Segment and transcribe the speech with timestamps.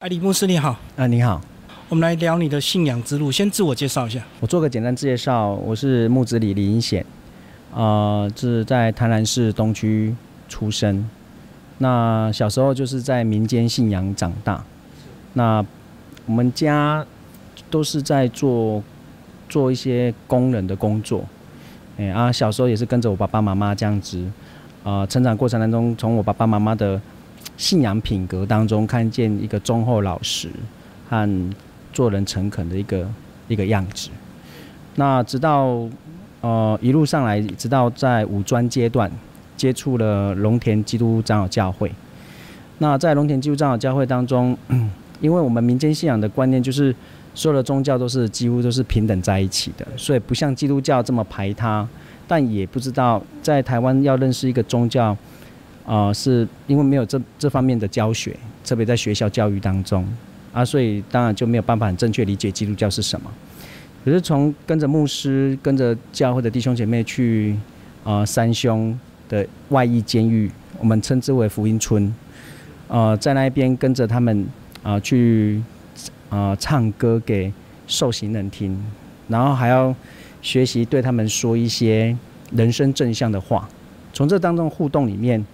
[0.00, 1.38] 艾迪牧师你好，啊，你好，
[1.90, 3.30] 我们来聊你的信仰之路。
[3.30, 4.18] 先自我介绍一下。
[4.40, 7.04] 我做个简单介绍，我是木子李李英显，
[7.74, 10.16] 啊，是在台南市东区
[10.48, 11.06] 出生。
[11.76, 14.64] 那小时候就是在民间信仰长大。
[15.34, 15.62] 那
[16.24, 17.04] 我们家
[17.70, 18.82] 都是在做
[19.50, 21.22] 做一些工人的工作。
[21.98, 24.24] 哎啊，小时候也是跟着我爸爸妈妈这样子，
[24.82, 26.98] 啊，成长过程当中，从我爸爸妈妈的
[27.60, 30.48] 信仰品格当中，看见一个忠厚老实
[31.10, 31.50] 和
[31.92, 33.06] 做人诚恳的一个
[33.48, 34.08] 一个样子。
[34.94, 35.86] 那直到
[36.40, 39.12] 呃一路上来，直到在五专阶段
[39.58, 41.92] 接触了龙田基督长老教会。
[42.78, 44.56] 那在龙田基督长老教会当中，
[45.20, 46.96] 因为我们民间信仰的观念就是
[47.34, 51.86] 所有的宗教都是几乎都是平等在一起的，所以不像基督教这么排他。
[52.26, 55.14] 但也不知道在台湾要认识一个宗教。
[55.86, 60.06] 啊，是因为没有这这方面的教学，特别在学校教育当中
[60.52, 63.30] 啊，所以当然就没有办法很正确理解基督教是什么。
[64.04, 67.56] 可是从跟着牧师、跟着教会的弟兄姐妹去
[68.04, 68.96] 啊三兄
[69.28, 72.14] 的外役监狱，我们称之为福音村，
[72.86, 74.46] 呃，在那边跟着他们
[74.84, 75.60] 啊去
[76.28, 77.52] 啊唱歌给
[77.88, 78.80] 受刑人听，
[79.28, 79.92] 然后还要
[80.40, 82.16] 学习对他们说一些
[82.52, 83.68] 人生正向的话，
[84.12, 85.44] 从这当中互动里面。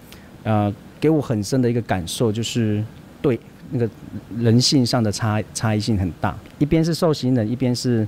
[0.47, 2.81] 呃，给我很深的一个感受就是，
[3.21, 3.39] 对
[3.73, 3.91] 那个
[4.39, 6.33] 人性上的差差异性很大。
[6.61, 8.07] 一边是受刑人，一边是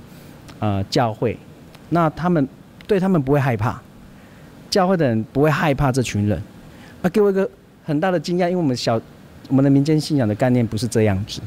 [0.59, 1.37] 呃教会，
[1.89, 2.47] 那他们
[2.87, 3.81] 对他们不会害怕，
[4.69, 6.41] 教会的人不会害怕这群人。
[7.01, 7.49] 啊，给我一个
[7.83, 9.01] 很大的惊讶，因为我们小
[9.49, 11.41] 我们的民间信仰的概念不是这样子，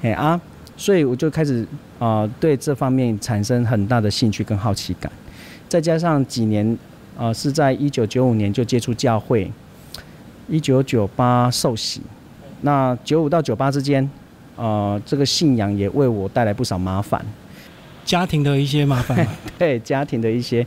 [0.00, 0.40] 嘿啊，
[0.76, 1.64] 所以我就开始
[2.00, 5.12] 啊对这方面产生很大的兴趣跟好奇感。
[5.68, 6.76] 再加上几年
[7.16, 9.48] 啊是在一九九五年就接触教会。
[10.48, 12.02] 一九九八受洗，
[12.62, 14.08] 那九五到九八之间，
[14.56, 17.24] 呃，这个信仰也为我带来不少麻烦，
[18.04, 19.26] 家庭的一些麻烦，
[19.58, 20.66] 对家庭的一些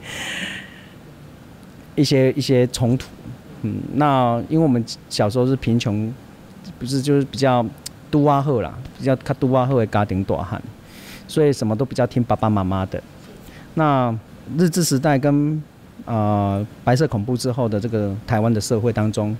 [1.96, 3.08] 一些一些冲突，
[3.63, 6.12] 嗯，那因为我们小时候是贫穷，
[6.80, 7.63] 不是就是比较
[8.09, 10.62] 都瓦赫啦，比较卡都瓦赫的家庭大汉，
[11.28, 13.03] 所以什么都比较听爸爸妈妈的。
[13.75, 14.18] 那
[14.57, 15.62] 日治时代跟
[16.06, 19.36] 呃白色恐怖之后的这个台湾的社会当中。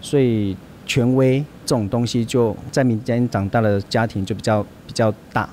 [0.00, 5.48] 所以权威这种东西，就在民间长大的家庭就比较比较大，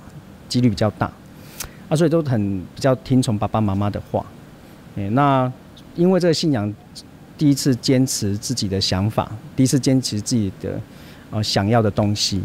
[0.48, 1.12] 几率比较大，
[1.90, 4.24] 啊，所以都很比较听从爸爸妈妈的话。
[4.96, 5.52] 诶，那
[5.96, 6.72] 因为这个信仰，
[7.36, 10.80] 第一次坚持自己的想法，第一次坚持自己的
[11.32, 12.44] 呃想要的东西，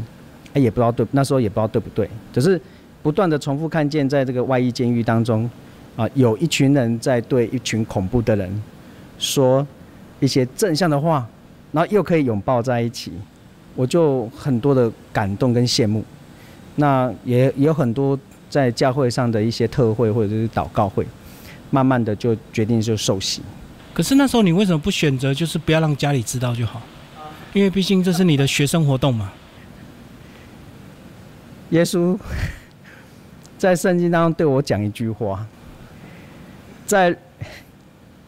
[0.54, 2.58] 哎，也不知道对，那时候也不知道对不对，只是
[3.02, 5.50] 不断的重复看见，在这个外衣监狱当中，
[5.94, 8.62] 啊，有一群人在对一群恐怖的人
[9.18, 9.66] 说
[10.20, 11.28] 一些正向的话。
[11.72, 13.12] 然后又可以拥抱在一起，
[13.74, 16.02] 我就很多的感动跟羡慕。
[16.76, 18.18] 那也也有很多
[18.48, 21.06] 在教会上的一些特会或者是祷告会，
[21.70, 23.42] 慢慢的就决定就受洗。
[23.92, 26.80] 可是那时候你为什么不选择就是不要让家里知道就好？
[27.52, 29.32] 因为毕竟这是你的学生活动嘛。
[31.70, 32.18] 耶稣
[33.58, 35.46] 在圣经当中对我讲一句话，
[36.86, 37.14] 在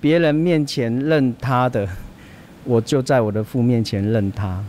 [0.01, 1.89] 别人面前认他的。
[2.71, 4.63] 我就在我的父面前认他。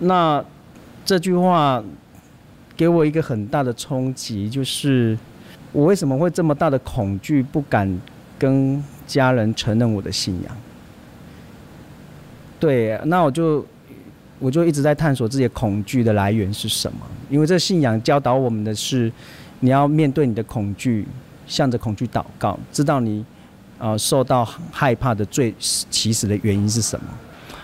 [0.00, 0.44] 那
[1.02, 1.82] 这句话
[2.76, 5.16] 给我一个很大的冲击，就是
[5.72, 7.98] 我为什么会这么大的恐惧，不敢
[8.38, 10.54] 跟家人承认我的信仰？
[12.60, 13.64] 对，那我就
[14.38, 16.98] 我就一直在探索自己的恐惧的来源是什么。
[17.30, 19.10] 因为这信仰教导我们的是，
[19.60, 21.08] 你要面对你的恐惧，
[21.46, 23.24] 向着恐惧祷告，知道你。
[23.78, 27.06] 呃，受到害怕的最起始的原因是什么？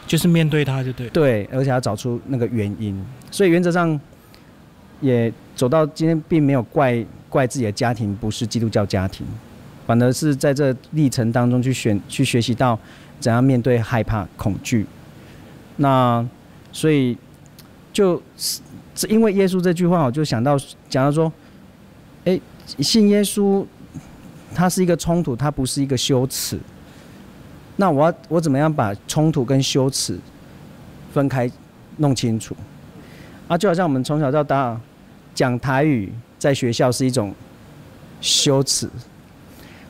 [0.06, 1.08] 就是面对它，就对。
[1.08, 3.04] 对，而且要找出那个原因。
[3.32, 3.98] 所以原则上，
[5.00, 9.26] 也走到今天，并没有怪怪自己的家庭不是基督教家庭，
[9.88, 12.78] 反而是在这历程当中去选去学习到
[13.18, 14.86] 怎样面对害怕、恐惧。
[15.78, 16.24] 那
[16.70, 17.18] 所以
[17.92, 18.60] 就是
[19.08, 20.56] 因为耶稣这句话，我就想到
[20.88, 21.32] 讲到说，
[22.24, 22.40] 哎，
[22.78, 23.66] 信耶稣。
[24.54, 26.58] 它是一个冲突，它不是一个羞耻。
[27.76, 30.18] 那我要我怎么样把冲突跟羞耻
[31.12, 31.50] 分开
[31.96, 32.56] 弄清楚？
[33.48, 34.80] 啊，就好像我们从小到大
[35.34, 37.34] 讲台语，在学校是一种
[38.20, 38.88] 羞耻，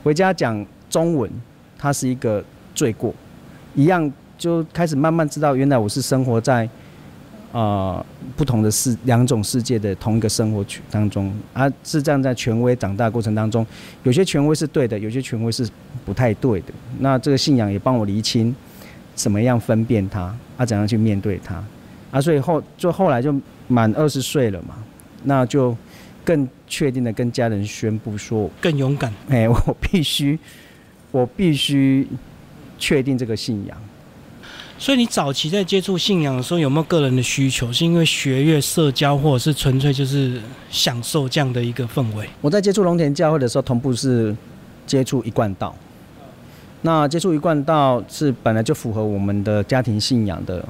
[0.03, 1.31] 回家讲中文，
[1.79, 2.43] 它是一个
[2.75, 3.15] 罪过，
[3.75, 6.69] 一样就开始慢慢知道，原来我是生活在。
[7.55, 8.05] 啊，
[8.37, 13.65] 不同的世两种世界的同一个生活区当中，啊是这样在权威长大过程当中，
[14.03, 15.65] 有些权威是对的，有些权威是
[16.05, 16.75] 不太对的。
[16.99, 18.53] 那这个信仰也帮我厘清，
[19.15, 21.63] 怎么样分辨它，啊，怎样去面对它，
[22.11, 23.33] 啊，所以后就后来就
[23.69, 24.75] 满二十岁了嘛，
[25.23, 25.77] 那就
[26.25, 29.15] 更确定的跟家人宣布说，更勇敢。
[29.29, 30.37] 哎，我必须，
[31.13, 32.09] 我必须
[32.81, 33.79] 确定这个信仰。
[34.85, 37.73] 所以你早期在接触信仰的时候，有没有个人的需求？
[37.73, 40.39] 是因为学业、社交，或者是纯粹就是
[40.71, 42.29] 享受这样的一个氛围？
[42.43, 44.37] 我在接触龙田教会的时候，同步是
[44.87, 45.75] 接触一贯道。
[46.83, 50.63] 那接触一贯道是本来就符合我们的家庭信仰的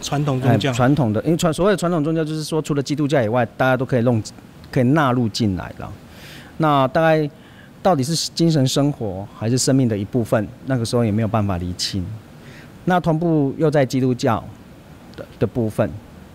[0.00, 4.20] 传统宗教，传统的，因为传所谓的传统宗教就是说，除了基督教以外，大家都可以弄，
[4.72, 5.88] 可以纳入进来了。
[6.56, 7.30] 那大概
[7.80, 10.48] 到底是精神生活还是生命的一部分？
[10.66, 12.04] 那个时候也没有办法厘清。
[12.84, 14.42] 那同步又在基督教
[15.16, 15.88] 的的部分，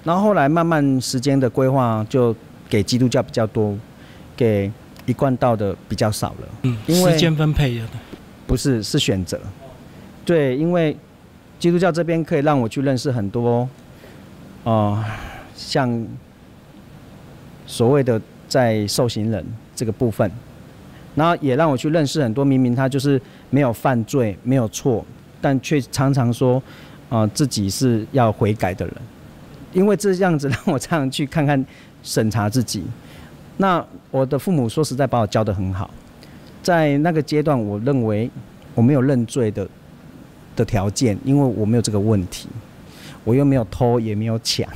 [0.04, 2.36] 然后后来慢慢时间的规划就
[2.70, 3.78] 给基督教比较多，
[4.36, 4.72] 给
[5.06, 6.48] 一贯道的比较少了。
[6.64, 7.86] 嗯，因为时间分配的
[8.46, 9.40] 不是是选择。
[10.24, 10.96] 对，因为
[11.60, 13.68] 基督教这边可以让我去认识很多，
[14.64, 15.06] 啊，
[15.56, 16.06] 像
[17.66, 19.46] 所谓的在受刑人
[19.76, 20.32] 这个部分，
[21.16, 25.06] 然后也让我去认识很多明明他就是没有犯罪、没有错。
[25.42, 26.62] 但却常常说，
[27.10, 28.96] 啊，自己是要悔改的人，
[29.74, 31.64] 因为这样子让我这样去看看
[32.04, 32.84] 审查自己。
[33.58, 35.90] 那我的父母说实在把我教得很好，
[36.62, 38.30] 在那个阶段，我认为
[38.76, 39.68] 我没有认罪的
[40.56, 42.48] 的条件，因为我没有这个问题，
[43.24, 44.70] 我又没有偷也没有抢，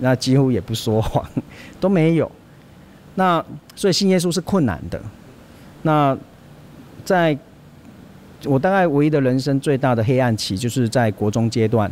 [0.00, 1.24] 那几乎也不说谎，
[1.80, 2.30] 都没有。
[3.14, 3.44] 那
[3.74, 5.00] 所以信耶稣是困难的。
[5.82, 6.16] 那
[7.04, 7.36] 在
[8.44, 11.90] 我大概唯一的人生最大的黑暗期，就是在国中阶段，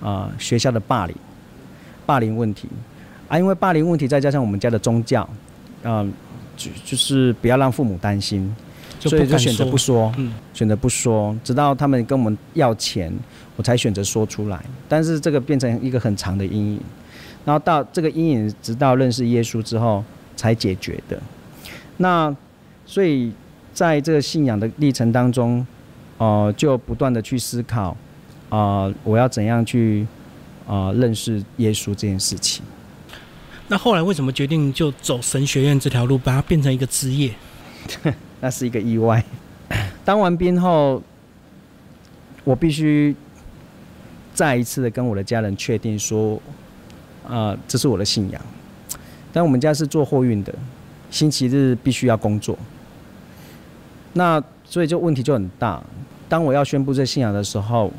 [0.00, 1.14] 啊，学校的霸凌，
[2.06, 2.66] 霸凌问题，
[3.28, 5.28] 啊，因为霸凌问题，再加上我们家的宗教，
[5.82, 6.10] 嗯，
[6.56, 8.54] 就就是不要让父母担心，
[9.00, 13.12] 所以就选择不说，嗯选择不说，直到他们跟我们要钱，
[13.56, 14.64] 我才选择说出来。
[14.88, 16.80] 但是这个变成一个很长的阴影，
[17.44, 20.02] 然后到这个阴影，直到认识耶稣之后
[20.36, 21.20] 才解决的。
[21.98, 22.34] 那
[22.86, 23.30] 所以。
[23.76, 25.64] 在这个信仰的历程当中，
[26.16, 27.94] 呃，就不断的去思考，
[28.48, 30.06] 啊，我要怎样去
[30.66, 32.64] 啊认识耶稣这件事情。
[33.68, 37.30] 那后来为什么决定就走神学院这条路，把它变成一个职业？
[38.40, 39.22] 那是一个意外。
[40.06, 41.02] 当完兵后，
[42.44, 43.14] 我必须
[44.32, 46.40] 再一次的跟我的家人确定说，
[47.28, 48.40] 啊，这是我的信仰。
[49.34, 50.54] 但我们家是做货运的，
[51.10, 52.58] 星期日必须要工作。
[54.16, 55.82] 那所以就问题就很大。
[56.26, 57.92] 当我要宣布这信仰的时候，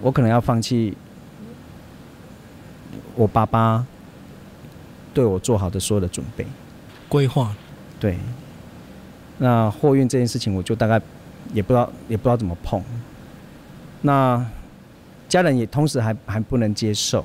[0.00, 0.96] 我可能要放弃
[3.16, 3.84] 我爸爸
[5.12, 6.46] 对我做好的所有的准备、
[7.08, 7.52] 规划。
[7.98, 8.16] 对。
[9.38, 11.02] 那货运这件事情，我就大概
[11.52, 12.80] 也不知道，也不知道怎么碰。
[14.02, 14.46] 那
[15.28, 17.24] 家人也同时还还不能接受，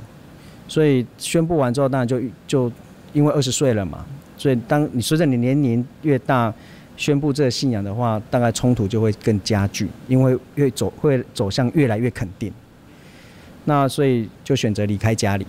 [0.68, 2.72] 所以宣布完之后，当然就就
[3.14, 4.04] 因为二十岁了嘛，
[4.36, 6.52] 所以当你随着你年龄越大。
[6.98, 12.52] 宣布这个信仰的话，大概冲突就会更加剧，因为越走会走向越来越肯定。
[13.66, 15.46] 那所以就选择离开家里。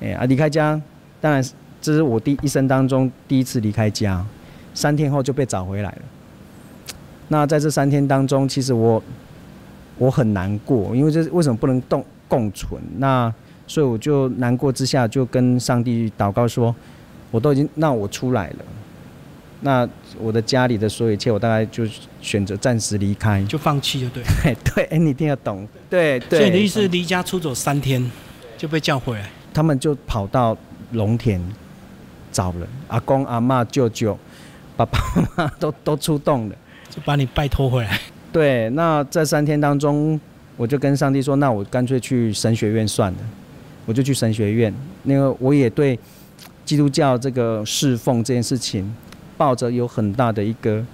[0.00, 0.80] 哎啊，离开家，
[1.20, 1.42] 当然
[1.80, 4.24] 这是我第一生当中第一次离开家。
[4.74, 6.02] 三天后就被找回来了。
[7.28, 9.02] 那在这三天当中，其实我
[9.98, 12.82] 我很难过，因为这为什么不能共共存？
[12.98, 13.32] 那
[13.66, 16.74] 所以我就难过之下，就跟上帝祷告说：
[17.30, 18.56] 我都已经让我出来了。
[19.64, 21.86] 那我的家里的所有一切，我大概就
[22.20, 24.22] 选择暂时离开，就放弃，就对。
[24.62, 25.66] 对，哎，你一定要懂。
[25.88, 26.38] 对对。
[26.38, 28.12] 所以你的意思，离家出走三天，
[28.58, 29.30] 就被叫回来。
[29.54, 30.54] 他们就跑到
[30.90, 31.40] 农田
[32.30, 34.18] 找了，阿公、阿妈、舅舅、
[34.76, 36.54] 爸爸妈妈都 都出动了，
[36.90, 37.98] 就把你拜托回来。
[38.30, 40.20] 对，那这三天当中，
[40.58, 43.18] 我就跟上帝说，那我干脆去神学院算了，
[43.86, 44.74] 我就去神学院。
[45.04, 45.98] 那个我也对
[46.66, 48.94] 基督教这个侍奉这件事情。
[49.36, 50.84] 抱着有很大的一个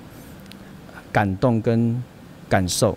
[1.12, 2.02] 感动跟
[2.48, 2.96] 感受，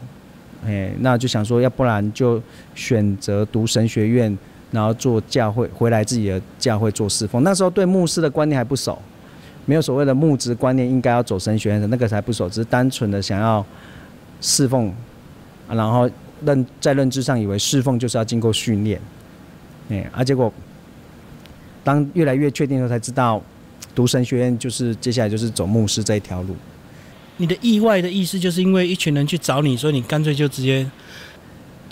[0.66, 2.42] 哎，那就想说，要不然就
[2.76, 4.38] 选择读神学院，
[4.72, 7.44] 然后做教会，回来自己的教会做侍奉。
[7.44, 8.98] 那时候对牧师的观念还不熟，
[9.66, 13.66] 没有所谓的牧职观念，应该要走神学院的那个才不熟，只是单纯的想要
[14.42, 14.94] 侍奉，
[15.70, 16.10] 然后
[16.46, 19.00] 认在认知上以为侍奉就是要经过训练，
[19.90, 20.52] 哎，啊，结果
[21.84, 23.42] 当越来越确定的时候，才知道。
[23.96, 26.56] 读神学院就是接下来就是走牧师这一条路。
[27.38, 30.90] 你的意外的意思就是因为一群人去找你，所以你干脆就直接。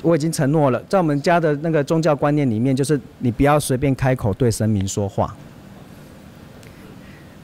[0.04, 5.36] 我已经承诺了，在我们家的那个宗教观念里面，就是你不要随便开口对神明说话。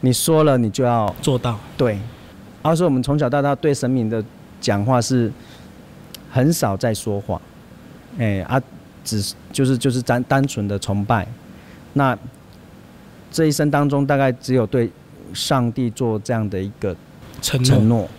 [0.01, 1.59] 你说了，你就要做到。
[1.77, 1.99] 对。
[2.63, 4.23] 而是我们从小到大对神明的
[4.59, 5.31] 讲话是
[6.31, 7.39] 很少在说话。
[8.17, 8.59] 哎啊，
[9.03, 11.27] 只就是就是单单纯的崇拜。
[11.93, 12.17] 那
[13.31, 14.89] 这一生当中，大概只有对
[15.33, 16.95] 上帝做这样的一个
[17.41, 17.99] 承承诺。
[17.99, 18.09] 诺。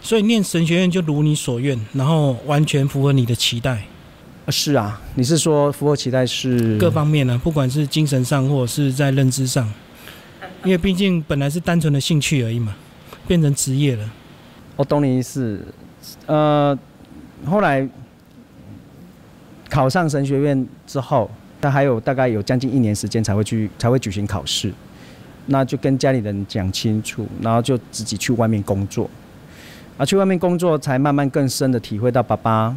[0.00, 3.82] 所以念神学院就如你所愿，然后完全符合你的期待，
[4.46, 9.68] 啊是啊，你是说符合期待是各方面呢、不管是精神上或者是在认知上，
[10.64, 12.76] 因为毕竟本来是单纯的兴趣而已嘛，
[13.26, 14.10] 变成职业了。
[14.76, 15.60] 我懂你意思。
[16.26, 16.78] 呃，
[17.44, 17.86] 后来
[19.68, 21.28] 考上神学院之后，
[21.60, 24.72] 但还有大概有将近一年时间才会去才会举行考试，
[25.46, 29.08] 那就跟家里人讲清楚，然后就自己去外面工作。
[29.96, 32.76] 啊，去外面工作才慢慢更深的体会到爸爸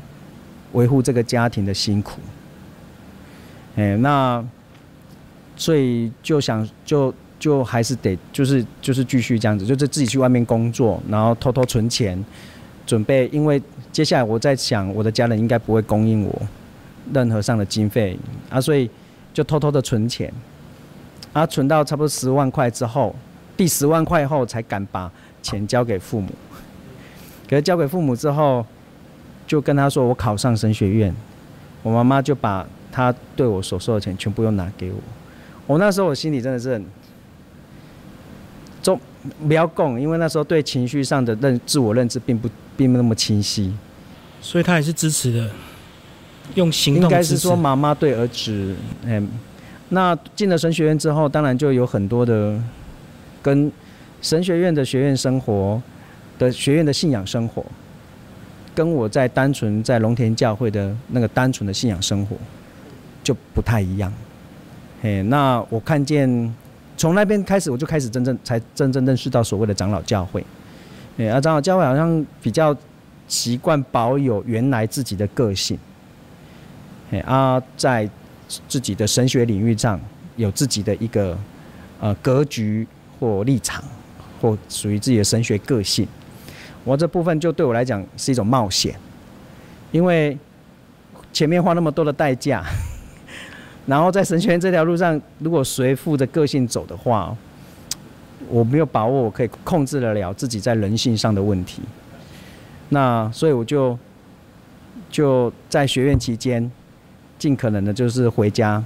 [0.72, 2.20] 维护这个家庭的辛苦。
[3.76, 4.44] 哎，那
[5.56, 12.26] 所以就想就就还是得就是就是继续这样子，就是自己去外面工作，然后偷偷存钱，
[12.88, 13.62] 准备，因为
[13.92, 16.42] 接下来我在想，我的家人应该不会供应我
[17.14, 18.18] 任何上的经费
[18.50, 18.90] 啊，所以
[19.34, 20.32] 就偷偷的存钱，
[21.34, 23.16] 啊，存到差不多十万块之后，
[23.58, 26.30] 第十万块后才敢把钱交给父母。
[27.50, 28.66] 可是交给父母之后，
[29.46, 31.14] 就跟他说我考上神学院，
[31.84, 34.98] 我妈妈就把她对我所收的钱全部又拿给我。
[35.68, 36.86] 我那时候我心里真的是很，
[38.82, 39.00] 中
[39.48, 43.74] 不要供，因为那时候对情绪上的认自我认知并不并不那么清晰。
[44.42, 45.50] 所以他也是支持的，
[46.56, 49.28] 用行应动应该是说妈妈对儿子，嗯，
[49.90, 52.60] 那进了神学院之后，当然就有很多的
[53.42, 53.72] 跟
[54.22, 55.82] 神学院的学院生活
[56.38, 57.64] 的学院的信仰生活，
[58.76, 62.36] 跟我在单纯在龙田教会的那个单纯的信仰生活
[63.24, 64.12] 就不太一样。
[65.02, 66.54] 嘿，那我看见
[66.98, 70.46] 从那边开始，我就开始真正才真正认识到所谓的长老教会。
[71.18, 72.76] 哎，啊，长老教会好像比较
[73.28, 75.78] 习惯保有原来自己的个性。
[77.20, 78.10] 啊，在
[78.68, 80.00] 自己的神学领域上
[80.38, 81.38] 有自己的一个
[82.00, 82.88] 呃格局
[83.20, 83.84] 或立场，
[84.42, 86.08] 或属于自己的神学个性。
[86.84, 88.96] 我这部分就对我来讲是一种冒险，
[89.92, 90.38] 因为
[91.32, 92.64] 前面花那么多的代价，
[93.86, 97.36] 然后在神学院这条路上，如果随附着个性走的话，
[98.50, 101.82] 我没有把握我可以控制得了自己在人性上的问题。
[102.90, 103.98] 那所以我就
[105.10, 106.70] 就在学院期间，
[107.42, 108.84] 尽可能的就是回家，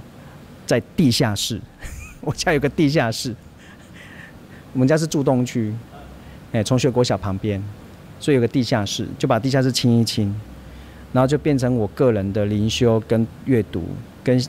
[0.64, 1.60] 在地下室，
[2.24, 3.34] 我家有个地下室，
[4.72, 5.74] 我们家是住东区，
[6.52, 7.62] 哎，从学国小旁边，
[8.18, 10.34] 所以有个地下室，就把地下室清一清，
[11.12, 13.84] 然后就变成我个人的灵修跟阅读，
[14.24, 14.42] 跟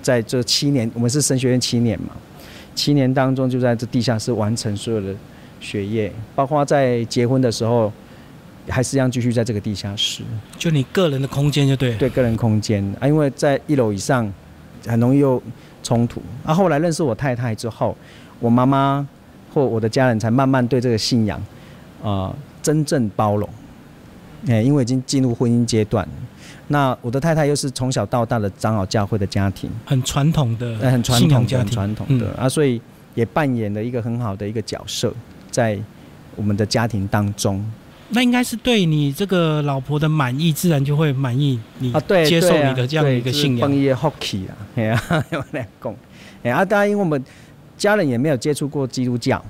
[0.00, 2.16] 在这七年，我们是神学院七年嘛，
[2.74, 5.14] 七年当中就在这地下室完成所有的
[5.60, 7.92] 学业，包括在结婚的时候，
[8.68, 10.22] 还是一样继续在这个地下室。
[10.58, 11.98] 就你个人的空间就对了。
[11.98, 14.32] 对个人空间啊，因为在一楼以上
[14.86, 15.42] 很容易又
[15.82, 16.22] 冲突。
[16.44, 17.96] 啊，后来认识我太太之后，
[18.40, 19.06] 我妈妈
[19.52, 21.38] 或我的家人才慢慢对这个信仰
[22.02, 23.48] 啊、呃真正包容。
[24.48, 26.06] 哎、因为已经进入婚姻阶段，
[26.68, 32.80] 那我的太太又是从小到大的长老教会的家庭，很传统的呃很传统的、传统的、啊，所以
[33.14, 35.12] 也扮演了一个很好的一个角色
[35.50, 35.76] 在
[36.36, 37.64] 我们的家庭当中。
[38.10, 43.78] 那应该是对你这个老婆的满意，自然就会满意你啊，对，接受你的这样的一个信仰崩。
[43.78, 45.94] 业 hockey 啊， 哎呀，我来讲，
[46.42, 47.22] 哎啊，当然，因为我们
[47.76, 49.44] 家人也没有接触过基督教，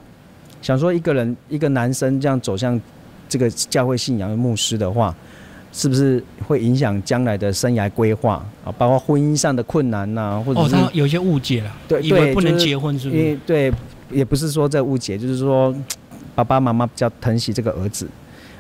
[0.63, 2.81] 想说一个人一个男生这样走向
[3.29, 5.15] 这个教会信仰的牧师的话，
[5.73, 8.73] 是不是会影响将来的生涯规划啊？
[8.79, 13.29] 包括婚姻上的困难呐、或者哦，是、他有些误解了，对以为不能结婚，是不因是？
[13.29, 13.73] 为对，
[14.11, 15.75] 也不是说这误解，就是说
[16.35, 18.09] 爸爸妈妈比较疼惜这个儿子，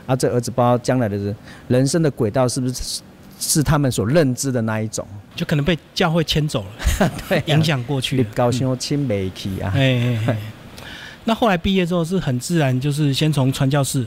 [0.06, 1.34] 啊，这儿子不知道将来的
[1.68, 3.02] 人生的轨道是不是
[3.38, 5.06] 是他们所认知的那一种。
[5.34, 8.28] 就可能被教会牵走了， 对啊、影响过去你了。
[8.34, 9.72] 高兴我亲没去啊！
[9.74, 10.36] 哎。
[11.28, 14.06] 那后来毕业之后是很自然，就是先从传教士，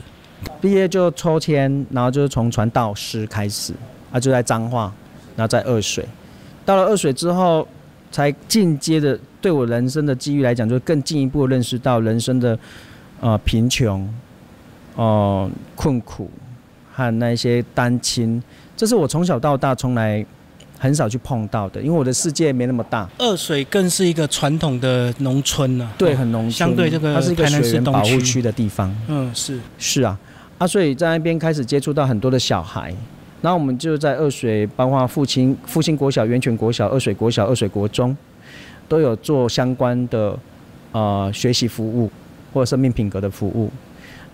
[0.58, 3.74] 毕业就抽签，然后就是从传道师开始，
[4.10, 4.90] 啊，就在彰化，
[5.36, 6.02] 然后在二水，
[6.64, 7.68] 到了二水之后，
[8.10, 12.58] 才进阶的对我人生的机遇来讲，就更进一步认识到人生的
[13.20, 14.08] 呃贫穷，
[14.96, 16.30] 哦、困苦
[16.92, 18.42] 和那些单亲，
[18.76, 20.24] 这是我从小到大从来
[20.78, 28.00] 很少去碰到的，因为我的世界没那么大，二水更是一个传统的农村呢、对，哦很农村，相对这个它是一个台南市东区。
[28.00, 28.94] 保护区的地方。
[29.08, 29.58] 嗯，是。
[29.78, 30.18] 是啊，
[30.58, 32.94] 啊，所以在那边开始接触到很多的小孩，
[33.42, 38.16] 然后我们就在二水，包括复兴复兴国小、源泉国小、二水国小、二水国中，
[38.88, 40.38] 都有做相关的
[40.92, 42.10] 呃学习服务
[42.52, 43.70] 或者生命品格的服务。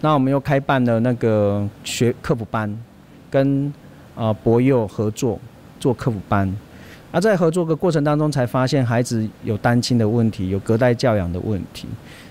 [0.01, 2.77] 那我们又开办了那个学科普班，
[3.31, 3.73] 跟
[4.15, 5.39] 呃博幼合作
[5.81, 6.55] 做科普班。
[7.13, 11.89] 啊，在合作的过程当中，才发现孩子有单亲的问题，有隔代教养的问题。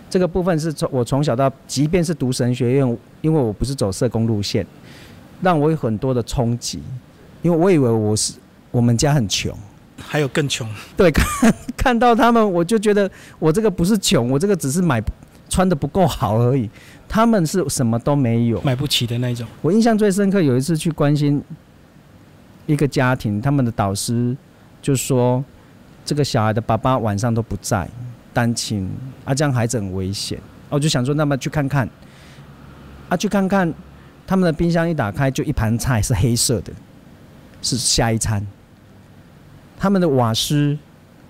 [0.09, 4.65] 这个部分是从我从小到，即便是读神学院，因为我不是走社工路线，
[5.41, 6.81] 让我有很多的冲击。
[7.41, 8.33] 因为我以为我是
[8.69, 9.57] 我们家很穷，
[9.99, 10.67] 还有更穷。
[10.95, 15.01] 对， 看看到他们，我就觉得我这个不是穷，我这个只是买
[15.49, 16.69] 穿的不够好而已。
[17.07, 19.47] 他们是什么都没有，买不起的那种。
[19.61, 21.41] 我印象最深刻，有一次去关心
[22.65, 24.35] 一个家庭，他们的导师
[24.81, 25.43] 就说，
[26.03, 27.87] 这个小孩的爸爸晚上都不在，
[28.33, 28.89] 单亲，
[29.23, 30.39] 啊，这样孩子很危险。
[30.69, 31.87] 我就想说，那么去看看，
[33.07, 33.71] 啊，去看看，
[34.25, 36.73] 他们的冰箱一打开，就一盘菜是黑色的，
[37.61, 38.45] 是下一餐。
[39.77, 40.77] 他们的瓦斯，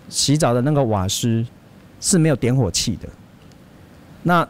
[0.08, 1.46] 洗澡的那个瓦斯
[2.00, 3.10] 是没有点火器的，
[4.26, 4.48] 那。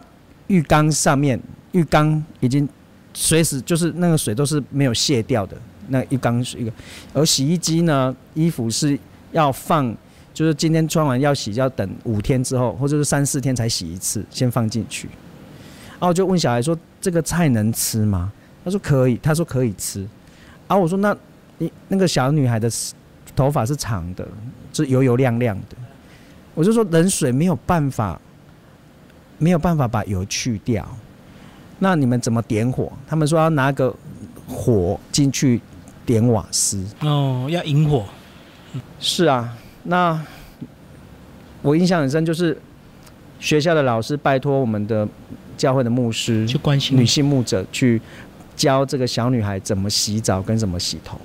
[0.48, 1.42] 浴缸上面，
[1.72, 2.70] 浴缸已经
[3.16, 6.72] 随时就是那个水都是没有卸掉的，那浴缸是一个。
[7.16, 8.96] 而洗衣机呢，衣服是
[9.32, 9.92] 要放，
[10.36, 15.10] 就是今天穿完要洗，要等五天之后，或者是三四天才洗一次，先放进去。
[16.00, 18.32] 然后就问小孩说：“这个菜能吃吗？”
[18.64, 20.02] 他说：“可以。”他说：“可以吃。”
[20.70, 21.18] 然后我说：“那
[21.58, 22.70] 你那个小女孩的
[23.36, 24.28] 头发是长的，
[24.72, 25.76] 是油油亮亮的。”
[26.54, 28.22] 我就说：“冷水没有办法。”
[29.38, 30.88] 没有办法把油去掉，
[31.80, 32.92] 那你们怎么点火？
[33.06, 33.94] 他们说要拿个
[34.48, 35.60] 火进去
[36.06, 36.86] 点瓦斯。
[37.02, 38.06] 哦，要引火。
[39.00, 40.20] 是啊，那
[41.62, 42.58] 我印象很深，就是
[43.40, 45.08] 学校的老师拜托我们的
[45.58, 48.02] 教会的牧师去关心女性牧者去
[48.56, 51.20] 教这个小女孩怎么洗澡跟怎么洗头。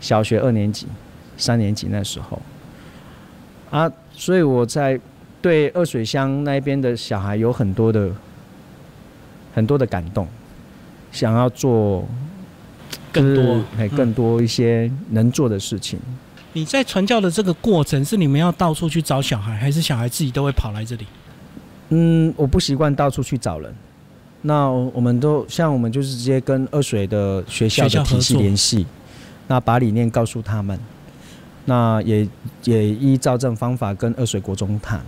[0.00, 0.86] 小学二年级、
[1.36, 2.42] 三年级那时候
[3.70, 5.00] 啊，所以我在。
[5.46, 8.10] 对二水乡那边的小孩有很多的
[9.54, 10.26] 很多的感动，
[11.12, 12.04] 想要做
[13.12, 16.00] 更多哎更多一些能做的事情。
[16.52, 21.06] 你在传教的这个过程是你们要到处去找小孩，还是小孩自己都会跑来这里？
[21.90, 23.72] 嗯，我不习惯到处去找人。
[24.42, 28.84] 那我们都像我们就是直接跟二水的学校的体系联系，
[29.46, 30.76] 那把理念告诉他们，
[31.66, 32.28] 那也
[32.64, 35.00] 也依照这种方法跟二水国中谈。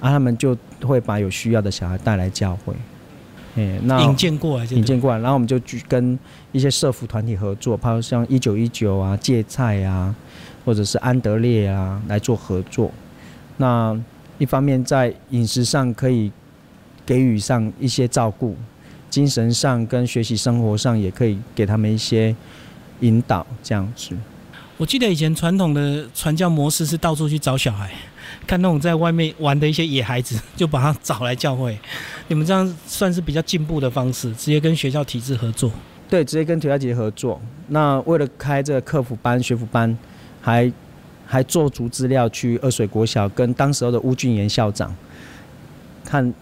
[0.00, 2.74] 啊，他们就会把有需要的小孩带来教会，
[3.56, 6.18] 哎，那引荐过来，引荐过来，然后我们就去跟
[6.52, 10.14] 一些社服团体合作，包括像一九一九啊、芥菜啊，
[10.64, 12.92] 或者是安德烈啊来做合作。
[13.56, 13.98] 那
[14.38, 16.30] 一方面在饮食上可以
[17.04, 18.56] 给予上一些照顾，
[19.10, 22.32] 精神上跟学习生活上也可以给他们一些
[23.00, 24.16] 引导，这样子。
[24.76, 27.90] 我记得以前传统的传教模式是到处去找小孩。
[28.46, 31.78] 看那种在外面玩的一些野孩子， 就把他找来教会。
[32.28, 35.70] 你们这样算是比较进步的方式，直接跟学校体制合作。
[36.08, 37.40] 对，直接跟学校体制合作。
[37.68, 39.96] 那为了开这个客服班、学服班，
[40.40, 40.72] 还
[41.26, 44.94] 还做足资料去二水国小，跟当时候的吴俊言校长
[46.04, 46.32] 看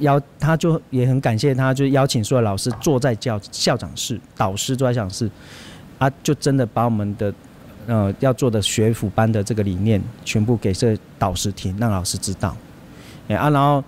[0.00, 5.30] 邀，他就也很感谢他，就邀请所有老师坐在教校长室，导师坐在校长室，
[5.98, 7.32] 啊，就真的把我们的。
[7.88, 12.54] 呃，要做的学府班的这个理念，全部给这导师听，让老师知道。
[13.28, 13.82] 哎啊，然后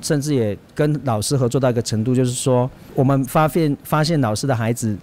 [0.00, 4.96] 甚至也跟老师合作到一个程度，就是说，我们发现发现老师的孩子，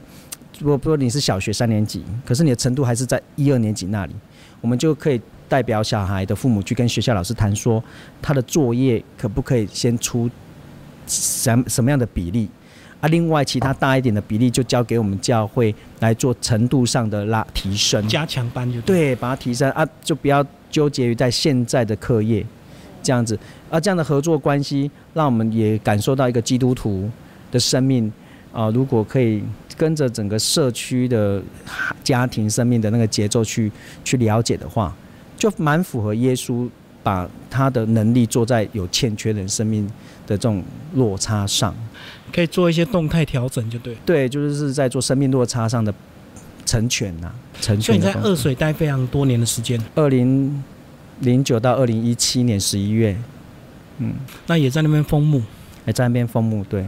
[0.58, 4.16] 如果说你是小学三年级，可是你的程度还是在一二年级那里，
[4.60, 7.84] 我们就可以代表小孩的父母去跟学校老师谈，说
[8.24, 10.28] 他的作业可不可以先出
[11.06, 12.50] 什什么样的比例。
[13.02, 22.46] 啊，另外其他大一点的比例就交给我们教会来做程度上的拉提升，加强班就对，把它提升啊，就不要纠结于在现在的课业
[23.02, 23.38] 这样子。
[23.72, 27.10] 啊，这样的合作关系让我们也感受到一个基督徒
[27.52, 28.12] 的生命
[28.54, 29.42] 啊，如果可以
[29.76, 31.42] 跟着整个社区的
[32.04, 33.72] 家庭生命的那个节奏去
[34.04, 34.96] 去了解的话，
[35.36, 36.70] 就蛮符合耶稣
[37.02, 39.88] 把他的能力做在有欠缺人生命
[40.28, 40.62] 的这种
[40.94, 41.74] 落差上。
[42.32, 43.96] 可以做一些动态调整，就对。
[44.06, 45.94] 对，就是是在做生命落差上的
[46.66, 47.84] 成全呐，成全。
[47.84, 50.64] 所以你在二水待非常多年的时间，二零
[51.20, 53.16] 零九到二零一七年十一月，
[54.00, 54.14] 嗯，
[54.48, 55.42] 那也在那边封墓，
[55.86, 56.86] 也在那边封墓，对。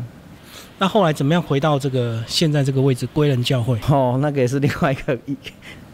[0.80, 3.78] 那后来怎么样回到这个现在这个位置归仁教会？
[3.90, 5.18] 哦，那个也是另外一个，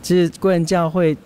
[0.02, 1.18] 其实归仁教会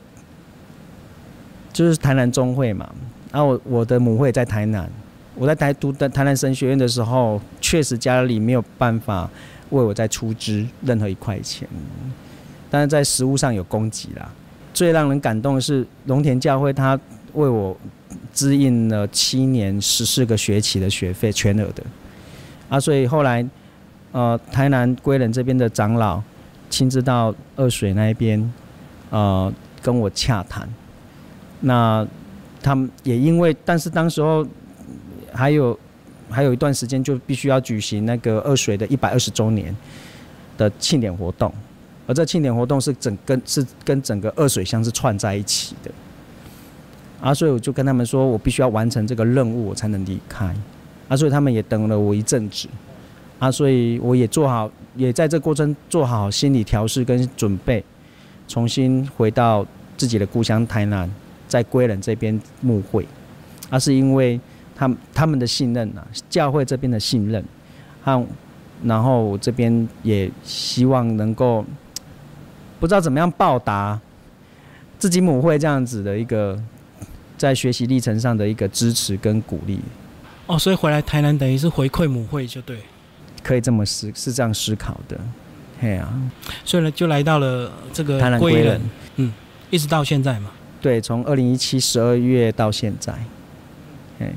[1.72, 2.90] 就是台南中会嘛，
[3.32, 4.90] 然后我我的母会在台南。
[5.36, 9.30] 我在台读的台南神学院的时候，确实家里没有办法
[9.72, 11.68] 为我再出资任何一块钱，
[12.70, 14.30] 但是在实物上有供给啦。
[14.74, 17.00] 最让人感动的是龙田教会，他
[17.34, 17.76] 为我
[18.34, 21.84] 支应了七年十四个学期的学费，全额的。
[22.70, 23.48] 啊，所以后来，
[24.12, 26.22] 呃，台南归仁这边的长老
[26.70, 28.52] 亲自到二水那一边，
[29.10, 30.68] 呃，跟我洽谈。
[31.62, 32.06] 那
[32.62, 34.46] 他们也因为，但是当时候
[35.34, 35.78] 还有
[36.30, 39.76] 还有一段时间，就必须要举行那个二水的一百二十周年
[40.58, 41.54] 的庆典活动，
[42.08, 45.92] 而这庆典活动是整跟是跟整个二水乡是串在一起的。
[47.22, 50.54] 啊，所以我就跟他们说，我必须要完成这个任务，我才能离开。
[51.08, 52.68] 啊，所以他们也等了我一阵子。
[53.40, 57.84] 啊，所以我也做好，也在这过程做好心理调试跟准备，
[58.48, 59.66] 重新回到
[59.96, 61.10] 自己的故乡台南，
[61.48, 63.08] 在归仁这边募会。
[63.70, 64.40] 啊，是因为
[64.84, 67.44] 他们他们的信任啊，教会这边的信任，
[68.04, 68.26] 和
[68.84, 71.64] 然后我这边也希望能够
[72.80, 73.98] 不知道怎么样报答
[75.00, 76.62] 自己母会这样子的一个
[77.38, 79.80] 在学习历程上的一个支持跟鼓励。
[80.48, 82.78] 哦，所以回来台南等于是回馈母会就对。
[83.42, 85.20] 可以这么思是这样思考的，
[85.80, 86.14] 嘿啊，
[86.64, 88.82] 所以呢就来到了这个台南归人，
[89.18, 89.34] 嗯，
[89.70, 90.52] 一直到现在嘛。
[90.82, 93.14] 对，从二零一七十二月到现在，
[94.20, 94.34] 嘿，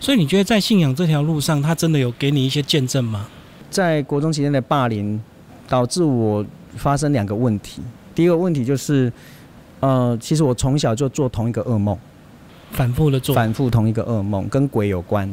[0.00, 3.26] 所以你觉得在信仰这条路上，他真的有给你一些见证吗？
[3.70, 5.20] 在国中期间的霸凌，
[5.68, 6.44] 导致我
[6.76, 7.82] 发生两个问题。
[8.14, 9.12] 第一个问题就是，
[9.80, 11.98] 呃，其实我从小就做同一个噩梦，
[12.70, 15.28] 反复的做，反复同一个噩梦，跟鬼有关，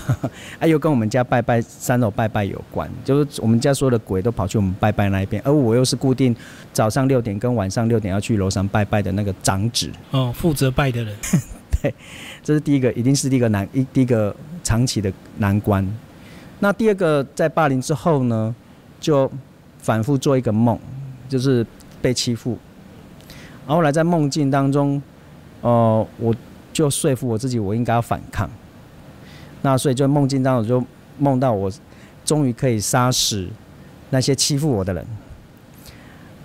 [0.58, 6.34] 啊，又跟我们家拜拜三楼拜拜有关，就是我们家所有的鬼都跑去我们拜拜那一边，而我又是固定
[6.72, 11.14] 早上六点跟晚上六点要去楼上拜拜的那个长子，哦，负责拜的人，
[12.42, 15.86] 这是第一个，一定是第一个难一第一个长期的难关。
[16.60, 18.54] 那第二个，在霸凌之后呢，
[19.00, 19.30] 就
[19.78, 20.78] 反复做一个梦，
[21.28, 21.66] 就是
[22.00, 22.56] 被欺负。
[23.66, 25.00] 后来在梦境当中，
[25.60, 26.34] 呃，我
[26.72, 28.48] 就说服我自己，我应该要反抗。
[29.62, 30.86] 那所以就梦境当中就
[31.18, 31.70] 梦到我
[32.24, 33.48] 终于可以杀死
[34.10, 35.06] 那些欺负我的人。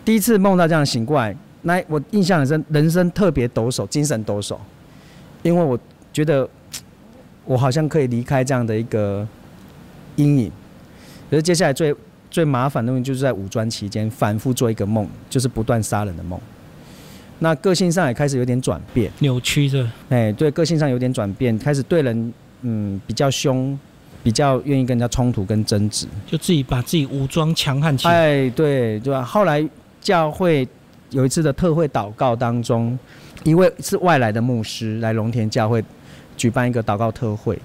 [0.05, 4.57] 第一次梦到这样醒过来，那我印象很深，人生特别抖擞，精神抖擞。
[5.47, 5.79] 因为我
[6.11, 6.47] 觉得
[7.45, 9.25] 我好像可以离开这样的一个
[10.17, 10.51] 阴影，
[11.29, 11.95] 可是接下来最
[12.29, 16.37] 最麻烦的东西就是在武装期间反复做一个梦，就是不断杀人的梦。
[17.39, 22.33] 那个性上也开始有点转变，扭曲着，哎，对，个性上有点转变，开始对人
[22.63, 23.77] 嗯比较凶，
[24.23, 26.07] 比较愿意跟人家冲突跟争执。
[26.25, 28.13] 就自己把自己武装强悍起来。
[28.13, 29.23] 哎，对，对吧？
[29.23, 29.63] 后来
[30.01, 30.67] 教会
[31.11, 32.97] 有一次的特会祷告当中，
[33.43, 35.83] 一位是外来的牧师来龙田教会
[36.35, 37.57] 举办一个祷告特会，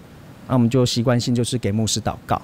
[0.48, 2.40] 那我们就习惯性就是给牧师祷告。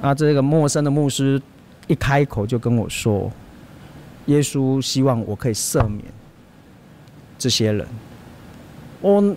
[0.00, 1.40] 啊，这个陌生的牧师
[1.86, 3.30] 一开口就跟我说
[4.26, 6.02] ：“耶稣希望我可以赦免
[7.38, 7.86] 这些人。”
[9.00, 9.36] 我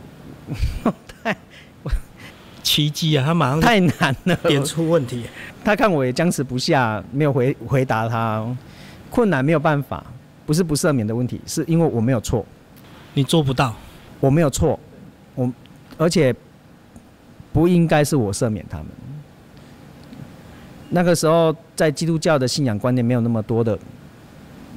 [1.24, 1.36] 太
[2.62, 3.26] 奇迹啊！
[3.26, 5.26] 他马上太难了，点出问题。
[5.63, 8.46] 他看我也僵持不下，没有回回答他，
[9.15, 10.04] 困难没有办法，
[10.45, 12.45] 不是不赦免的问题，是因为我没有错，
[13.13, 13.73] 你做不到，
[14.19, 14.78] 我没有错，
[15.36, 15.49] 我
[15.97, 16.36] 而且
[17.54, 18.88] 不应该是我赦免他们。
[20.89, 23.80] 那个时候在基督教的信仰观念没有那么多的，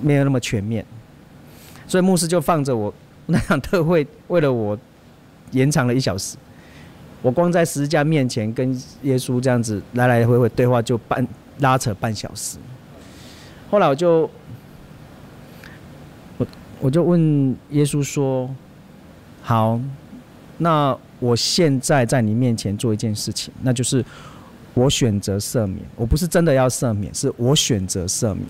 [0.01, 0.87] 没有那么全面，
[1.89, 2.95] 所以牧师就放着我
[3.27, 4.79] 那场特会，为了我
[5.51, 6.37] 延长了一小时。
[7.23, 8.73] 我光在十字架面前跟
[9.03, 11.27] 耶稣这样子来来回回对话，就半
[11.59, 12.57] 拉扯半小时。
[13.71, 14.31] 后来我就
[16.39, 16.47] 我
[16.81, 18.49] 我就问耶稣说
[19.43, 19.81] ：“好，
[20.57, 24.05] 那我现在在你面前做一件事情，那就是
[24.75, 25.79] 我选择赦免。
[25.97, 28.47] 我不是真的要赦免，是我选择赦免。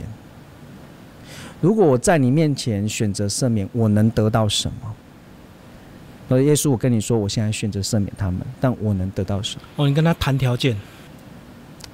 [1.60, 4.94] 如果我在你面前选择赦免，我能得到什么？”
[6.30, 9.62] 那耶稣，我跟你说，我现在选择赦免他们，但我能得到什么？
[9.76, 10.76] 哦，你跟他谈条件，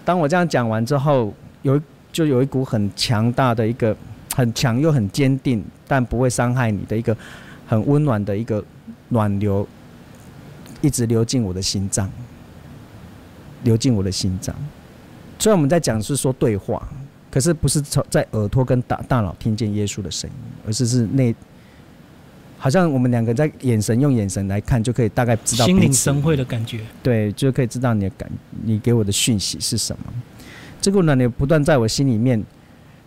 [0.04, 1.32] 当我这样讲完之后，
[1.62, 1.80] 有
[2.14, 3.94] 就有一股很强大的一个
[4.36, 7.14] 很强又很坚定，但不会伤害你的一个
[7.66, 8.64] 很温暖的一个
[9.08, 9.66] 暖流，
[10.80, 12.08] 一直流进我的心脏，
[13.64, 14.54] 流进我的心脏。
[15.40, 16.88] 虽然我们在讲是说对话，
[17.32, 21.34] 可是不是从在耳朵跟大大脑听见耶稣的声音，而是是内。
[22.56, 26.80] 好像我们两个在眼神用眼神来看，就可以大概知道心领神会的感觉。
[27.02, 28.30] 对，就可以知道你的感，
[28.62, 30.04] 你给我的讯息是什么。
[30.84, 32.44] 这个呢，也不断在我心里面，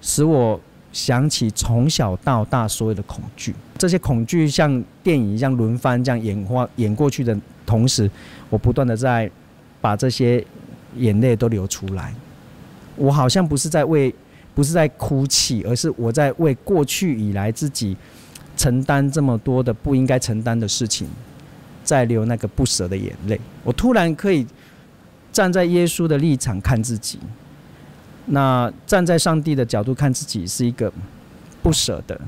[0.01, 0.59] 使我
[0.91, 3.53] 想起从小到大所有的恐惧。
[3.77, 7.37] 这些恐惧像电影一样轮番这样演化演过去的
[7.67, 8.09] 同时，
[8.49, 9.29] 我不断的在
[9.79, 10.43] 把这些
[10.95, 12.11] 眼泪都流出来。
[12.95, 14.11] 我好像不是在为，
[14.55, 17.95] 不是在哭泣，而是我在为过去以来自己。
[18.55, 21.07] 承担这么多的不应该承担的事情，
[21.83, 23.39] 在流那个不舍的眼泪。
[23.63, 24.47] 我突然可以
[25.31, 27.19] 站在耶稣的立场看自己，
[28.27, 30.91] 那站在上帝的角度看自己是一个
[31.63, 32.19] 不舍的，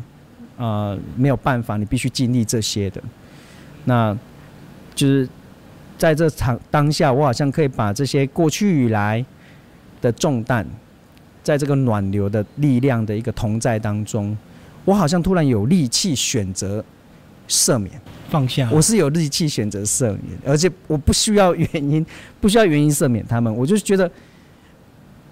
[0.57, 3.01] 呃没有办法，你必须经历这些的。
[3.85, 4.17] 那
[4.95, 5.27] 就是
[5.97, 9.23] 在这场当下，我好像可以把这些过去以来
[10.01, 10.65] 的重担，
[11.43, 14.37] 在这个暖流的力量的一个同在当中，
[14.85, 16.83] 我好像突然有力气选择
[17.47, 17.99] 赦免。
[18.29, 22.05] 放下，我是有力气选择赦免，而且我不需要原因，
[22.39, 23.53] 不需要原因赦免他们。
[23.53, 24.09] 我就觉得，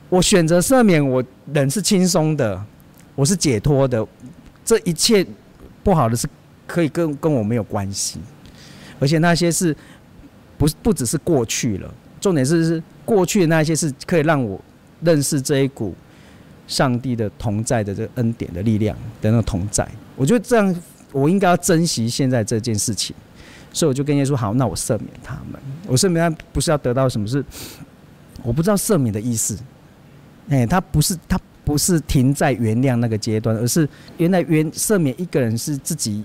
[0.09, 2.63] 我选择赦免，我人是轻松的，
[3.15, 4.05] 我是解脱的，
[4.63, 5.25] 这一切
[5.83, 6.15] 不好的。
[6.15, 6.27] 是
[6.65, 8.19] 可以跟跟我没有关系，
[8.99, 9.75] 而且那些是
[10.57, 13.47] 不不只是过去了，重点是是过去的。
[13.47, 14.59] 那些是可以让我
[15.01, 15.95] 认识这一股
[16.67, 17.29] 上帝的。
[17.37, 17.95] 同在的。
[17.95, 18.61] 这个恩典的。
[18.63, 19.31] 力量的。
[19.31, 19.87] 那个同在。
[20.15, 20.75] 我觉得这样。
[21.13, 23.15] 我应该要珍惜现在这件事情，
[23.71, 25.59] 所以我就跟耶稣好，那我赦免他们。
[25.87, 27.43] 我赦免他不是要得到什么，是
[28.43, 29.19] 我不知道赦免的。
[29.19, 29.57] 意思。
[30.49, 36.23] 哎，他不是他不是停在原谅那个阶段，而是原来原赦免一个人是自己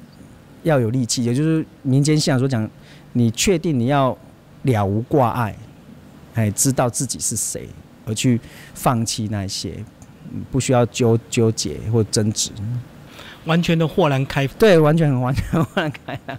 [0.63, 2.69] 要有力气，也就是民间信仰所讲，
[3.15, 4.17] 你确定你要
[4.63, 5.57] 了无挂碍，
[6.35, 7.69] 哎，知道自己是谁，
[8.07, 8.41] 而去
[8.75, 9.85] 放弃那些，
[10.51, 12.51] 不需要纠纠结或争执。
[13.47, 16.39] 完全的豁然开，对，完全很完全豁然开朗。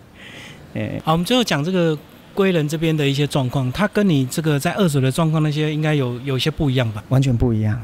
[0.73, 1.97] 哎，好，我们最后讲这个
[2.33, 7.03] 归人这边的一些状况，他跟你这个在二水的状况那些应该有有一些不一样吧？
[7.09, 7.79] 完全不一样，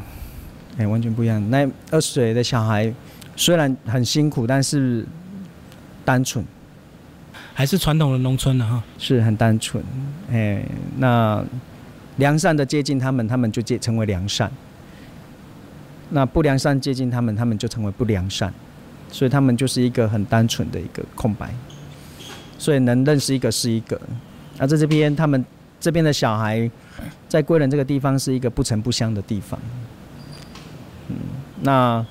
[0.77, 1.49] 哎，完全不一样。
[1.49, 2.91] 那二水的小孩
[3.35, 5.05] 虽然很辛苦，但是
[6.03, 6.43] 单纯，
[7.53, 9.83] 还是传统的农村的哈，是很单纯。
[10.31, 10.63] 哎，
[10.97, 11.43] 那
[12.17, 14.49] 良善的接近他们，他们就接成为良善；
[16.09, 18.53] 那不良善接近他们，他们就成为不良善。
[19.11, 21.53] 所以他们就是一个很单纯的一个空白，
[22.57, 23.99] 所以能认识一个是一个。
[24.59, 25.43] 那在这边，他们
[25.79, 26.69] 这边的小孩
[27.29, 29.57] 在归仁这个地方是一个不城不乡的地方。
[31.07, 31.15] 嗯，
[31.61, 32.05] 那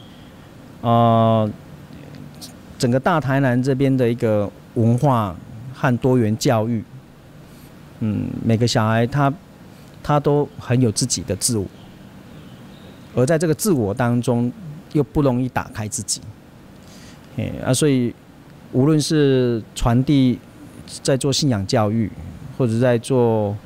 [0.80, 1.50] 呃，
[2.78, 5.36] 整个大台南这边的一个文化
[5.74, 6.82] 和多元教育，
[8.00, 9.32] 嗯，每个小孩他
[10.02, 11.66] 他都很有自己的自我，
[13.14, 14.50] 而在这个自我当中
[14.94, 16.22] 又不容易打开自己。
[17.36, 18.14] 哎啊，所以
[18.72, 20.38] 无论是传递
[21.02, 22.10] 在做信仰教育，
[22.58, 23.56] 或者在做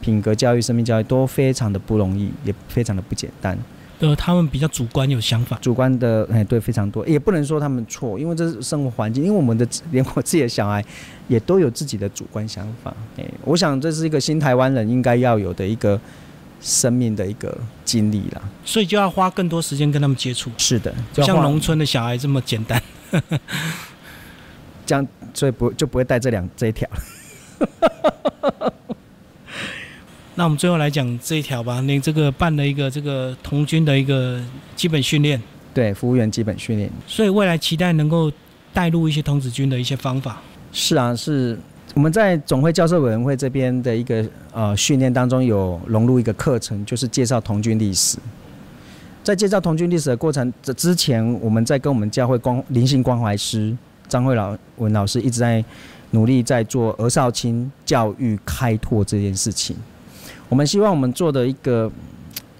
[0.00, 3.56] 品格教育、生命教育，都非常的不容易，也非常的不简单。
[4.00, 5.58] 呃，他们比较主观，有想法。
[5.60, 9.24] 主观的，哎，对，非常多，也不能说他们错，因为这是生活环境。
[9.24, 10.84] 因为我们的连我自己的小孩
[11.26, 12.94] 也都有自己的主观想法。
[13.16, 16.00] 哎，我想这是一个新台湾人应该要有的一个
[16.60, 17.52] 生命的一个
[17.84, 18.42] 经历了。
[18.64, 20.48] 所以就要花更多时间跟他们接触。
[20.56, 22.80] 是的，像农村的小孩这么简单。
[24.86, 26.88] 这样，所以不就不会带这两这一条。
[30.38, 31.80] 那我们最后来讲这一条吧。
[31.80, 34.40] 你这个办了一个这个童军的一个
[34.76, 35.42] 基本训练，
[35.74, 36.88] 对，服务员基本训练。
[37.08, 38.30] 所以未来期待能够
[38.72, 40.40] 带入一些童子军的一些方法。
[40.72, 41.58] 是啊，是
[41.92, 48.16] 我们在总会教授委员会这边的一个呃训练当中有融入一个课程，就是介绍童军历史。
[49.24, 55.64] 在介绍童军历史的过程这之前，我们在跟我们教会光灵性关怀师张慧老文老师一直在
[56.12, 59.76] 努力在做儿少青教育开拓这件事情。
[60.48, 61.90] 我们希望我们做的一个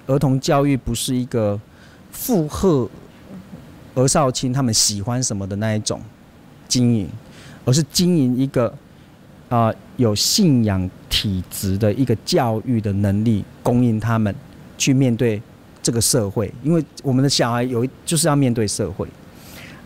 [0.06, 1.60] 儿童教育，不是一个
[2.10, 2.88] 附和
[3.94, 6.00] 儿少卿他们喜欢什么的那一种
[6.66, 7.08] 经营，
[7.64, 8.72] 而是经营一个
[9.48, 14.34] 啊有信仰体质的一个教育的能力，供应他们
[14.76, 15.40] 去面对。
[15.80, 19.08] 这个社会，因为我们的小孩有就是要面对社会，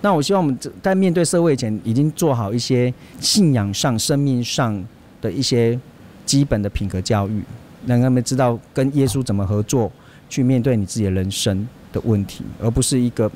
[0.00, 4.84] 那我希望我们在面对社会前，已经做好一些信仰上、生命上
[5.20, 5.78] 的一些
[6.26, 7.40] 基本的品格教育，
[7.86, 9.90] 让他们知道跟耶稣怎么合作，
[10.28, 13.30] 去面对你自己的人生的问题，而不是一个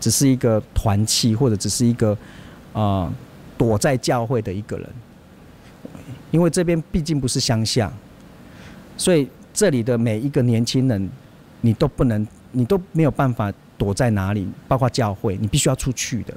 [0.00, 2.16] 只是一个团契，或者只是一个
[2.72, 3.12] 啊
[3.56, 4.88] 躲在教会的一个人，
[6.30, 7.92] 因为这边毕竟不是乡下，
[8.96, 11.10] 所以这里的每一个年轻人。
[11.60, 16.32] 你都不能，你都没有办法躲在哪里，包括教会，你必须要出去的。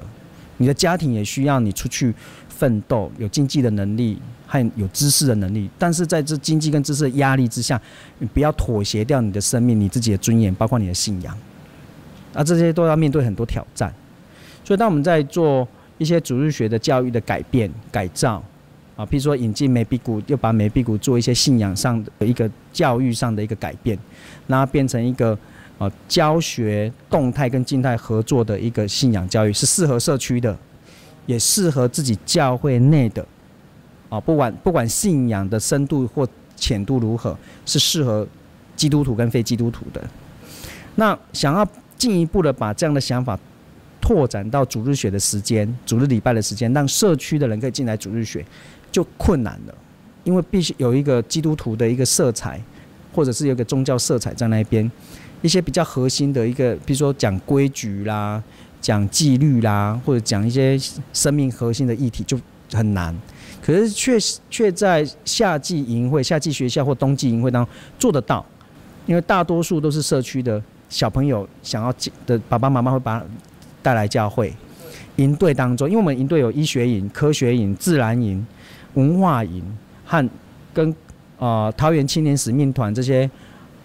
[0.56, 2.12] 你的家庭也需要你出去
[2.48, 4.20] 奋斗，有经济的能力
[4.52, 5.70] 和有知识的能力。
[5.78, 7.80] 但是在这经济跟知识的压力之下，
[8.18, 11.34] 你不要妥协掉你的生命、你自己的尊严，包括你的信仰。
[12.34, 13.92] 啊，这些都要面对很多挑战。
[14.62, 18.42] 所以，当我们在做一些主日学的教育的改变、改造。
[18.94, 23.98] 啊，譬如说引进梅比谷，又把梅比谷做一些信仰上的一个教育上的一个改变，
[24.48, 25.36] 那变成一个
[25.78, 30.54] 呃教学动态跟静态合作的一个信仰教育，是适合社区的，
[31.24, 33.26] 也适合自己教会内的。
[34.12, 38.28] 啊，不管不管信仰的深度或浅度如何，是适合
[38.76, 40.04] 基督徒跟非基督徒的。
[40.96, 43.38] 那想要进一步的把这样的想法
[44.02, 48.44] 拓展到主日学的时间、主日礼拜的时间，让社区的人可以进来主日学，
[48.90, 49.74] 就困难了，
[50.24, 52.60] 因为必须有一个基督徒的一个色彩，
[53.14, 54.92] 或者是有一个宗教色彩在那边，
[55.40, 58.42] 一些比较核心的一个，比如说讲规矩啦、
[58.78, 60.78] 讲纪律啦，或者讲一些
[61.14, 62.38] 生命核心的议题就
[62.74, 63.16] 很难。
[63.62, 64.18] 可是却
[64.50, 68.44] 却在夏季营会、夏季学校或冬季营会当中做得到，
[69.06, 70.62] 因为大多数都是社区的。
[70.88, 71.94] 小朋友想要
[72.26, 73.24] 的爸爸妈妈会把
[73.82, 74.52] 带来教会
[75.16, 78.46] 营队当中，因为我们营队有医学营、科学营、自然营、
[78.92, 79.64] 文化营
[80.04, 80.28] 和
[80.74, 80.94] 跟
[81.38, 83.30] 呃桃园青年使命团这些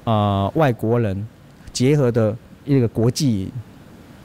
[0.04, 1.26] 呃外国人
[1.72, 2.36] 结合的
[2.66, 3.52] 一个国际营，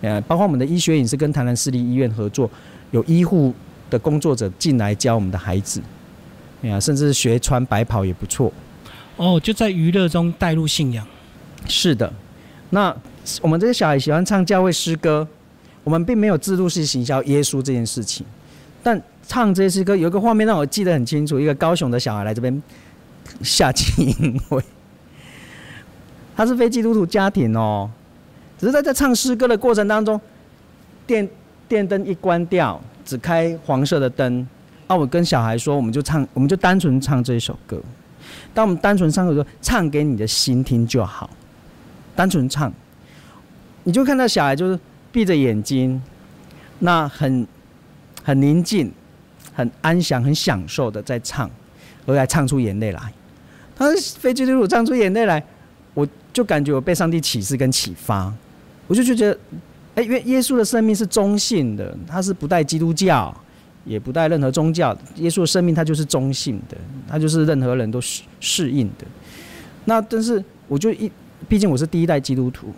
[0.00, 2.50] 呃，包括我们的医学营是跟台南市立医院合作，
[2.90, 3.54] 有医护
[3.92, 5.80] 的工作者进来教我们的孩子，
[6.62, 8.50] 哎呀，甚至学穿白袍也不错。
[9.16, 11.06] 哦，就在娱乐中带入信仰。
[11.68, 12.10] 是的。
[12.70, 12.96] 那
[13.42, 15.28] 我们这些小孩喜欢唱教会诗歌，
[15.84, 18.24] 我们并没有制度式行销耶稣这件事情，
[18.82, 22.62] 但唱这些诗歌有一个画面让我记得很清楚，一个高雄的小孩来这边
[23.42, 24.62] 下集营会，
[26.34, 27.90] 他是非基督徒家庭哦，
[28.58, 30.18] 只是在在唱诗歌的过程当中，
[31.06, 31.28] 电
[31.72, 34.46] 电灯一关掉，只开黄色的灯，
[34.86, 37.80] 啊，我跟小孩说，我们就唱，我们就单纯唱这一首歌，
[38.52, 41.30] 当我们单纯唱的时候，唱给你的心听就好。
[42.14, 42.70] 单纯唱，
[43.84, 44.78] 你就看到小孩就是
[45.10, 45.98] 闭着眼睛，
[46.80, 47.46] 那很
[48.22, 48.92] 很宁静、
[49.54, 51.50] 很安详、很享受的在唱，
[52.04, 53.00] 而来唱出眼泪来。
[53.74, 53.86] 他
[54.18, 55.42] 飞基督徒唱出眼泪来，
[55.94, 58.30] 我就感觉我被上帝启示跟启发，
[58.86, 59.38] 我就觉得，
[59.94, 63.34] 哎，耶耶稣的生命是中性的，他是不带基督教，
[63.84, 66.76] 也不带任何宗教，耶稣的生命他就是中性的，
[67.08, 69.06] 他就是任何人都适适应的。
[69.84, 71.10] 那但是我就一。
[71.48, 72.72] 毕竟我是第一代基督徒，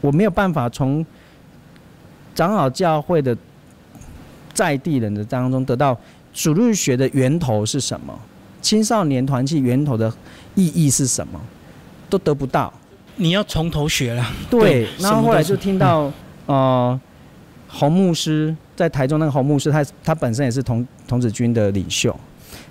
[0.00, 1.06] 我没有办法从
[2.34, 3.34] 长老教会的
[4.52, 5.96] 在地人的当中得到
[6.34, 8.12] 主日学的源头是什么，
[8.60, 10.12] 青少年团契源头的
[10.56, 11.40] 意义是什么，
[12.10, 12.70] 都得不到。
[13.14, 14.26] 你要从头学了。
[14.50, 16.12] 对，然后后来就听到
[16.52, 17.00] 呃，
[17.68, 22.14] 洪牧师在台中那个洪牧师，他他本身也是童童子军的领袖，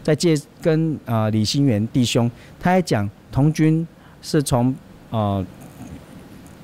[0.03, 3.87] 在借跟啊李新元弟兄，他还讲童军
[4.21, 4.75] 是从。
[5.13, 5.45] 呃，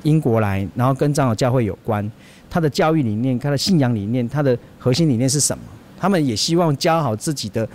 [0.04, 2.10] 英国来，然后跟长老教会有关，
[2.50, 5.62] 他的教育理念、他的信仰理念、他的核心理念是什么？
[6.00, 7.68] 他们也希望教好自己的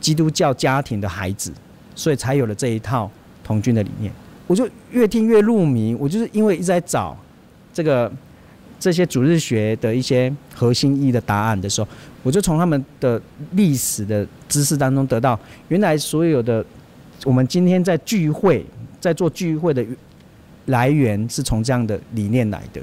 [0.00, 1.52] 基督教家庭的孩子，
[1.96, 3.10] 所以才有了这一套
[3.42, 4.12] 童军的理念。
[4.46, 7.16] 我就越听越入迷，我就是因为一直在找
[7.74, 8.08] 这个
[8.82, 11.86] 这些主日学的一些核心意义的答案的时候，
[12.24, 16.64] 我就从他们的历史的知识当中得到，原来所有的
[17.24, 18.66] 我们今天在聚会
[19.00, 19.86] 在做聚会的。
[20.66, 22.80] 来源是从这样的理念来的，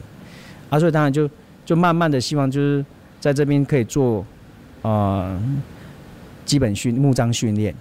[0.70, 1.30] 啊，所以当然就
[1.66, 2.86] 就慢慢的希望就是
[3.22, 4.26] 在这边可以做
[4.82, 5.42] 啊
[6.44, 7.74] 基本训木章训练，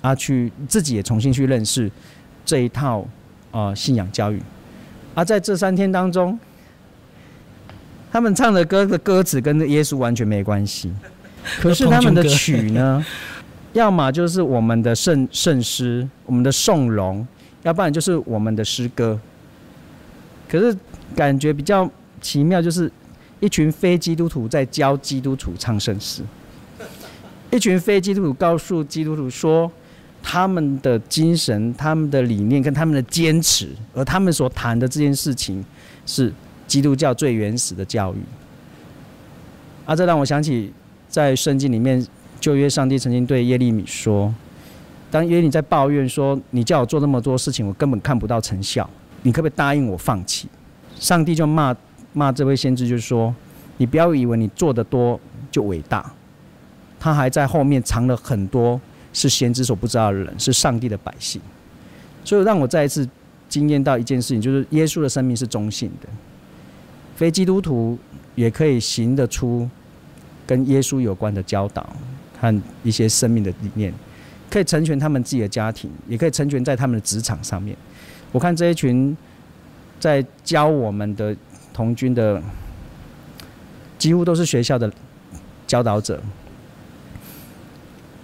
[0.00, 1.90] 啊，去自己也重新去认识
[2.44, 3.04] 这一套
[3.50, 4.40] 啊信仰教育，
[5.16, 6.38] 啊，在这三天当中，
[8.12, 10.92] 他们唱的歌的歌词跟耶稣完全没关系，
[11.60, 13.02] 可是他们的曲呢，
[13.72, 17.26] 要么就是我们的圣圣诗，我们的颂容，
[17.62, 19.18] 要不然就是我们的诗歌。
[20.46, 20.76] 可是
[21.16, 22.92] 感觉比较奇妙，就是
[23.40, 26.22] 一群非基督徒在教基督徒唱圣诗，
[27.50, 29.72] 一群非基督徒告诉基督徒说，
[30.22, 35.64] 他们的精神、他们的理念跟他们的坚持，而他们所谈的这件事情
[36.04, 36.30] 是
[36.72, 38.18] 基督教最原始的教育。
[39.84, 40.72] 啊，这让我想起
[41.06, 42.02] 在圣经里面
[42.40, 44.34] 旧约上帝曾经对耶利米说，
[45.10, 48.88] 当耶利米在抱怨说，你叫我做那么多事情，我根本看不到成效。
[49.22, 50.48] 你可不可以答应我放弃？
[50.98, 51.76] 上帝就骂
[52.14, 53.34] 骂这位先知，就是说，
[53.76, 56.10] 你不要以为你做的多就伟大，
[56.98, 58.80] 他还在后面藏了很多
[59.12, 61.38] 是先知所不知道的人，是上帝的百姓。
[62.24, 63.06] 所以让我再一次
[63.50, 66.08] 惊艳到一件事情，就是耶稣的生命是中性的，
[67.14, 67.98] 非基督徒
[68.34, 69.68] 也可以行得出
[70.46, 71.88] 跟耶稣有关的教导
[72.40, 73.92] 和一些生命的理念，
[74.50, 77.76] 可以成全他们自己的家庭，也可以成全在他们的职场上面。
[78.32, 79.16] 我看这一群
[80.00, 81.36] 在教我们的
[81.72, 82.42] 童军的，
[83.98, 84.90] 几乎都是学校的
[85.66, 86.20] 教导者。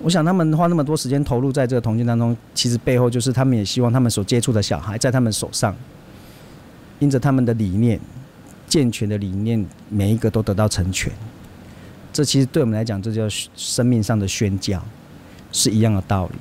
[0.00, 5.76] 我想他们花那么多时间投入在这个童军当中，其实背后就是他们也希望他们所接触的小孩在他们手上，
[7.00, 8.00] 因着他们的理念
[8.68, 11.12] 健全的理念，每一个都得到成全。
[12.12, 14.82] 这其实对我们来讲，这叫生命上的宣教，
[15.52, 16.34] 是一样的道理。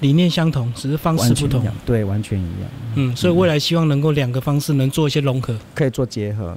[0.00, 1.66] 理念相同，只是方式不同。
[1.84, 2.70] 对，完全一样。
[2.94, 6.56] 嗯，所以未来希望能够两个方式能做一些融合，可以做结合。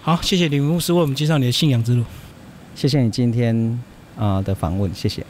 [0.00, 2.04] 好，谢谢李牧师为我们介绍你的信仰之路。
[2.74, 3.80] 谢谢你今天
[4.16, 5.24] 啊、的访问，谢谢。